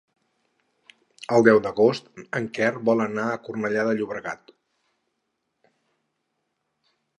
El 1.35 1.43
deu 1.47 1.59
d'agost 1.65 2.09
en 2.39 2.47
Quer 2.59 2.71
vol 2.89 3.05
anar 3.05 3.27
a 3.33 3.37
Cornellà 3.49 3.85
de 3.89 3.93
Llobregat. 3.99 4.57